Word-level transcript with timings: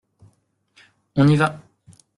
On 1.15 1.27
y 1.27 1.35
va! 1.35 1.61